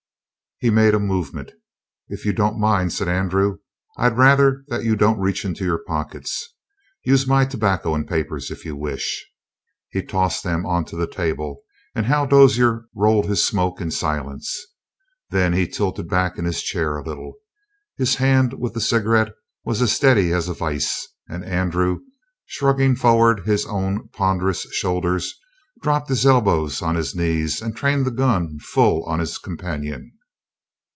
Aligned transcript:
He 0.63 0.69
made 0.69 0.93
a 0.93 0.99
movement. 0.99 1.53
"If 2.07 2.23
you 2.23 2.33
don't 2.33 2.59
mind," 2.59 2.93
said 2.93 3.07
Andrew, 3.07 3.57
"I'd 3.97 4.15
rather 4.15 4.63
that 4.67 4.83
you 4.83 4.95
don't 4.95 5.17
reach 5.17 5.43
into 5.43 5.65
your 5.65 5.79
pockets. 5.79 6.53
Use 7.03 7.25
my 7.25 7.45
tobacco 7.45 7.95
and 7.95 8.07
papers, 8.07 8.51
if 8.51 8.63
you 8.63 8.75
wish." 8.75 9.27
He 9.89 10.03
tossed 10.03 10.43
them 10.43 10.67
onto 10.67 10.95
the 10.95 11.07
table, 11.07 11.63
and 11.95 12.05
Hal 12.05 12.27
Dozier 12.27 12.85
rolled 12.95 13.25
his 13.25 13.43
smoke 13.43 13.81
in 13.81 13.89
silence. 13.89 14.55
Then 15.31 15.53
he 15.53 15.67
tilted 15.67 16.07
back 16.07 16.37
in 16.37 16.45
his 16.45 16.61
chair 16.61 16.95
a 16.95 17.03
little. 17.03 17.33
His 17.97 18.17
hand 18.17 18.53
with 18.53 18.75
the 18.75 18.81
cigarette 18.81 19.33
was 19.65 19.81
as 19.81 19.91
steady 19.93 20.31
as 20.31 20.47
a 20.47 20.53
vise, 20.53 21.07
and 21.27 21.43
Andrew, 21.43 22.01
shrugging 22.45 22.95
forward 22.95 23.47
his 23.47 23.65
own 23.65 24.09
ponderous 24.09 24.61
shoulders, 24.71 25.33
dropped 25.81 26.09
his 26.09 26.23
elbows 26.23 26.83
on 26.83 26.93
his 26.93 27.15
knees 27.15 27.63
and 27.63 27.75
trained 27.75 28.05
the 28.05 28.11
gun 28.11 28.59
full 28.59 29.03
on 29.05 29.17
his 29.17 29.39
companion. 29.39 30.11